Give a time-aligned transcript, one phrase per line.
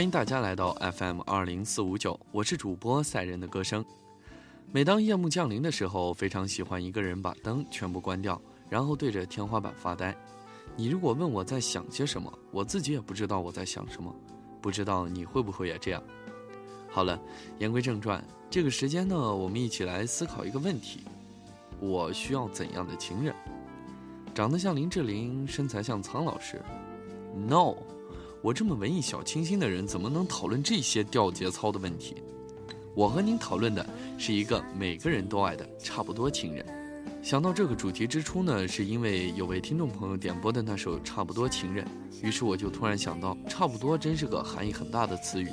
[0.00, 3.84] 欢迎大家来到 FM 二零四五九，我是主播赛人的歌声。
[4.72, 8.40] 每当夜幕降临的时候，非常喜欢一个人把灯全部关掉，
[8.70, 10.16] 然后对着天花板发呆。
[10.74, 14.10] 你如果问我在想些什么，我自己也不知道我在想什么，
[14.62, 16.02] 不知道你会不会也这样？
[16.88, 17.20] 好了，
[17.58, 21.00] 言归正传，这个时间呢，我们一起来思考一个问题：
[21.78, 23.34] 我需要怎样的情人？
[24.34, 26.58] 长得像林志玲，身材像苍老师
[27.46, 27.74] ？No。
[28.42, 32.16] 我这么文艺小清新的人，怎么能讨论这些掉节操的问题？
[32.94, 33.86] 我和您讨论的
[34.16, 36.64] 是一个每个人都爱的差不多情人。
[37.22, 41.84] 想到这个主题之初呢，是因为有位听众朋友点播的那首《差不多情人》，
[42.26, 45.50] 于是我就突然想到，差不多真是个含义很大的词语。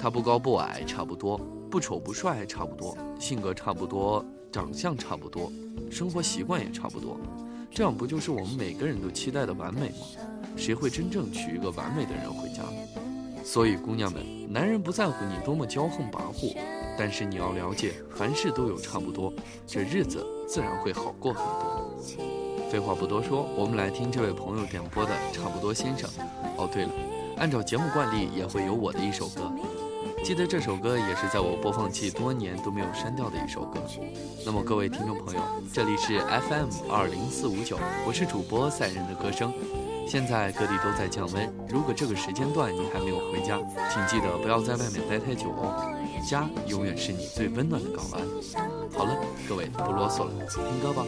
[0.00, 5.52] 他不高不矮，差不多；不丑不帅，差不多；性格差不多，长相差不多，
[5.90, 7.18] 生活习惯也差不多。
[7.68, 9.96] 这样不就是我们每个人都期待的完美吗？
[10.56, 12.62] 谁会真正娶一个完美的人回家？
[13.42, 16.56] 所以，姑娘们，男人不在乎你多么骄横跋扈，
[16.98, 19.32] 但是你要了解，凡事都有差不多，
[19.66, 21.98] 这日子自然会好过很多。
[22.70, 26.08] 废话不多说，我们来听这位朋友点播的《差不多先生》。
[26.56, 26.90] 哦，对了，
[27.38, 29.50] 按照节目惯例，也会有我的一首歌。
[30.22, 33.80] 记得这首歌也是在我播放器多年都没有删掉的一首歌。
[34.44, 35.40] 那么，各位听众朋友，
[35.72, 39.50] 这里是 FM 二零四五九，我是主播赛人的歌声。
[40.06, 43.58] 现在各地都在降温，如果这个时间段你还没有回家，
[43.92, 45.94] 请记得不要在外面待太久哦。
[46.28, 48.20] 家永远是你最温暖的港湾。
[48.92, 49.16] 好了，
[49.48, 51.04] 各位不啰嗦了，听歌吧。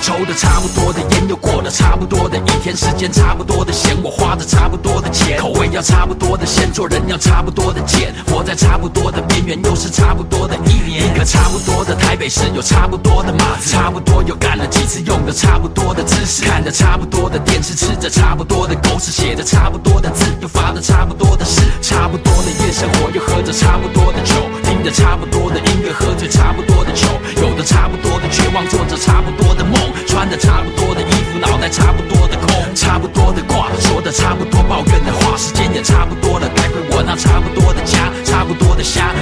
[0.00, 11.06] 抽的差不多的烟，又过了差不多的一天，时间差不多的闲，我花着差不多的钱，口味要差不多的鲜，做人要差不多的贱，活在差不多的边缘，又是差不多的一年。
[11.06, 24.34] 一个差不多的台北市，有差不多的码子，差不多又干了几次，用的差不多的姿势，看着差不多的电视，吃着差不多的狗屎，写着差不多的字，又发着差不多的誓，差不多的夜生活，又喝着差不多的酒，
[24.64, 27.06] 听着差不多的音乐，喝醉差不多的酒，
[27.42, 29.89] 有的差不多的绝望，做着差不多的梦。
[30.06, 39.12] 穿的差不多的衣服，脑袋差不多的空，差不多的话，说的差不多，抱怨的话，时间也差不多了，该回我那差不多的家，差不多的瞎，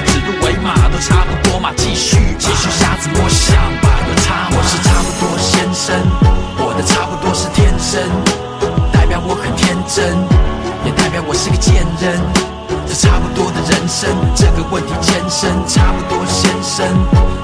[13.79, 16.85] 人生，这个问题艰深，差不多先生，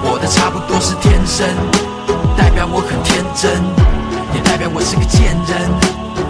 [0.03, 1.47] 我的差不多是天生。
[2.37, 3.63] 代表我很天真，
[4.35, 5.71] 也代表我是个贱人。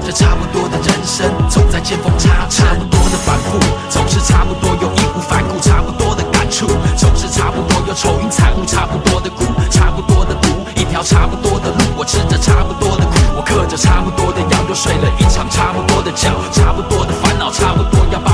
[0.05, 2.61] 这差不多的人生，总在见缝插针。
[2.61, 3.57] 差不多的反复，
[3.89, 5.57] 总是差不多又义无反顾。
[5.65, 6.69] 差不多的感触，
[7.01, 8.67] 总是差不多又愁云惨雾。
[8.69, 11.81] 差不多的苦，差不多的毒，一条差不多的路。
[11.97, 16.29] 我吃着差不多的苦，我嗑着差不多的药，又睡了一场差不多的觉。
[16.53, 18.34] 差不多的烦恼，差不多要把。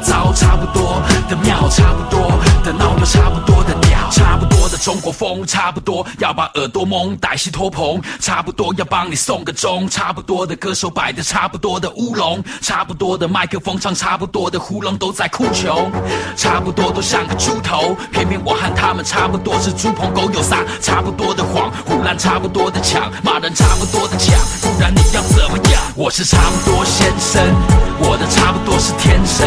[0.00, 2.32] 糟，差不多的庙，差不多
[2.64, 3.04] 的闹，都。
[3.04, 3.79] 差不多的
[4.80, 8.00] 中国风，差不多要把耳朵蒙，歹戏拖棚。
[8.18, 9.88] 差不多要帮你送个钟。
[9.88, 15.90] 差不多的歌手摆的差不多的乌龙，差不多的麦克风唱差不多的胡龙都在哭穷。
[16.36, 25.82] 差不多都像个猪头，偏偏我和他们差不多是猪朋狗友撒差不多的谎，胡乱差不多的抢，骂人差不多的讲，不然你要怎么样？
[25.94, 27.42] 我是差不多先生，
[28.00, 29.46] 我的差不多是天生，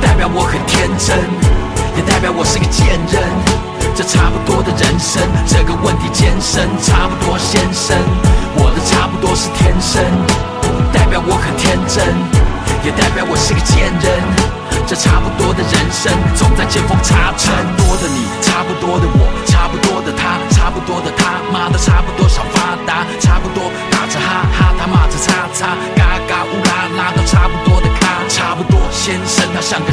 [0.00, 1.18] 代表我很天真，
[1.96, 3.73] 也代表我是个贱人。
[3.96, 6.68] 这差不多的人生，这个问题艰深。
[6.82, 7.96] 差不多先生，
[8.58, 10.02] 我的差不多是天生。
[10.92, 12.02] 代表我很天真，
[12.82, 14.20] 也代表我是个贱人。
[14.84, 17.54] 这差不多的人生，总在见缝插针。
[17.78, 29.92] 多的你，差不多的我，差不多的他，差不多的他妈的，差不多想发达，差不多打着哈哈，他骂着叉叉，嘎嘎乌拉拉都差不多的咖，差不多先生他像个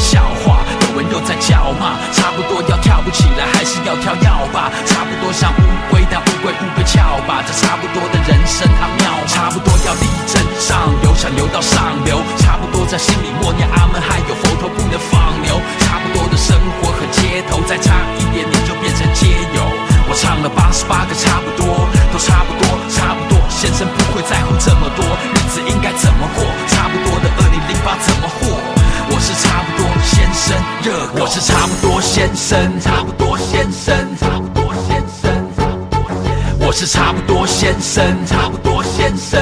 [4.01, 14.71] 跳要吧，差不多像乌龟，但乌龟乌龟翘吧，这差不多的人生他妙，差不多要立正上游，想流到上流，差不多在心里默念阿门，还有佛陀。
[14.71, 19.62] 不能放牛，差不多的生活和街头，再差一点你就变成街友。
[20.07, 23.38] 我唱了八十八个差不多，都差不多，差不多。
[23.50, 25.04] 先生不会在乎这么多，
[25.36, 26.42] 日子应该怎么过？
[26.71, 28.57] 差不多的二零零八怎么活？
[29.12, 33.20] 我是差不多先生，热我是差不多先生，差不多
[33.71, 39.39] 生，差不多先生差不多先，我是差不多先生，差不多先生。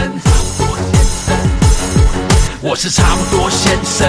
[2.61, 4.07] 我是差不多先生，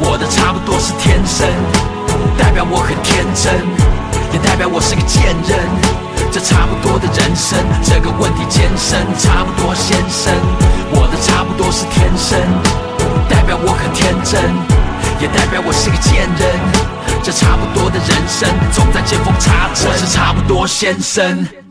[0.00, 1.48] 我的差不多是天生，
[2.36, 3.54] 代表我很天真，
[4.32, 5.58] 也代表我是个贱人。
[6.30, 8.98] 这差不多的人生，这个问题艰深。
[9.18, 10.34] 差不多先生，
[10.90, 12.38] 我的差不多是天生，
[13.28, 14.42] 代表我很天真，
[15.24, 17.22] 也代表我是个贱人。
[17.22, 19.88] 这差不多的人生，总在见缝插针。
[19.88, 21.63] 我是差不多先生。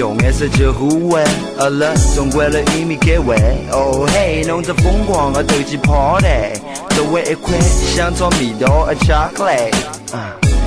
[0.00, 1.22] 这就护卫，
[1.58, 3.36] 饿了总为了玉米给喂。
[3.70, 6.58] 哦嘿，弄着疯狂的斗鸡 party，
[6.96, 9.70] 周围一块香草蜜桃和巧克力。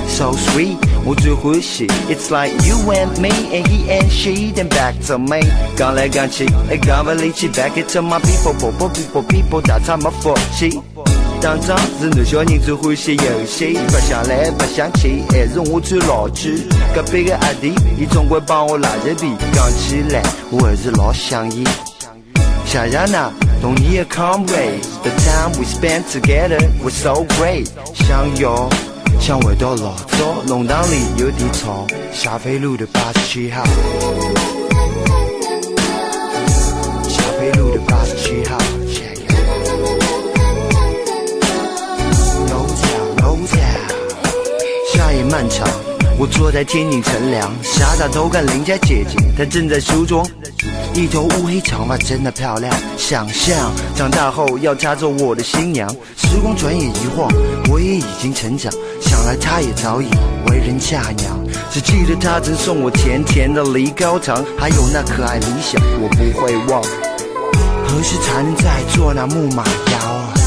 [0.06, 1.88] So sweet，我最欢喜。
[2.08, 5.40] It's like you and me and he and she，then back to me。
[5.76, 6.46] 刚来刚去，
[6.86, 10.80] 刚不力气，back it to my people，people people people，大他妈福气。
[11.44, 16.66] 当长是男小人最欢喜游戏，不想来不想去，还是我最老气。
[16.94, 19.30] 隔壁个阿弟，伊总归帮我拉着皮。
[19.52, 21.62] 讲起来，我还是老想伊。
[22.64, 23.30] 谢谢那
[23.60, 27.66] 同你的 comrade，the time we spent together was so great。
[27.92, 28.66] 想要
[29.20, 33.62] 想回到老早，弄堂里有点吵，霞飞路的八十七号。
[37.06, 38.63] 霞飞路的八十七号。
[44.94, 45.68] 夏夜漫长，
[46.16, 50.24] 我坐在天井乘凉，傻傻偷看邻家姐姐，她正在梳妆，
[50.94, 52.72] 一头乌黑长发真的漂亮。
[52.96, 57.28] 想象长大后要她做我的新娘，时光转眼一晃，
[57.68, 60.06] 我也已经成长，想来她也早已
[60.48, 61.44] 为人嫁娘。
[61.72, 66.80] 只记得她曾送我甜甜的梨膏糖，还有那可爱理想，我不会忘。
[67.88, 70.43] 何时才能再做那木马腰？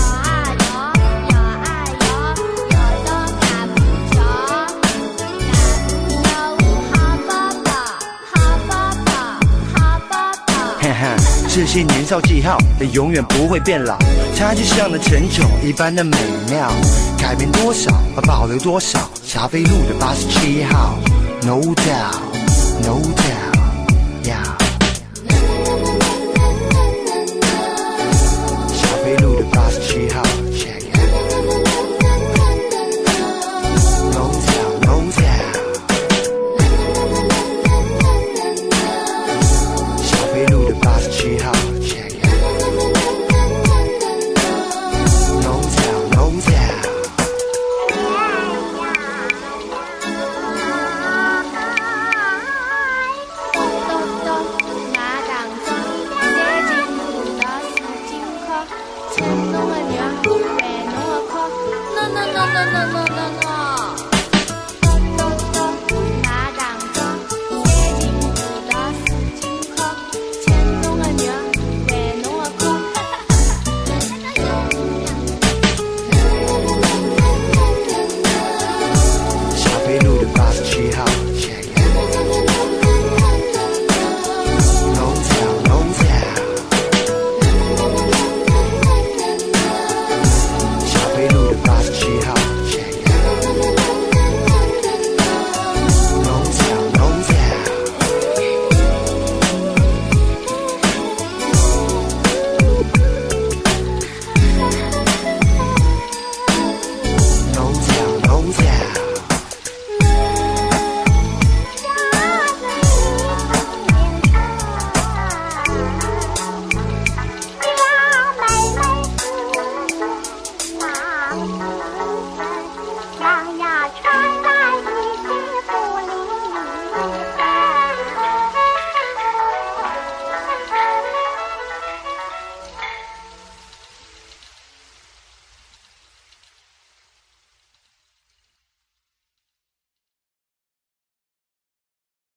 [11.58, 12.56] 这些年少记号，
[12.94, 13.98] 永远不会变老。
[14.38, 16.16] 它就像那陈酒一般的美
[16.48, 16.72] 妙，
[17.18, 17.92] 改变多少，
[18.28, 19.10] 保留多少。
[19.26, 21.00] 茶杯路的八十七号
[21.42, 24.67] ，No doubt，No doubt，Yeah。